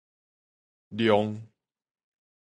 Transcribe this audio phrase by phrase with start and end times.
[0.91, 1.35] 冗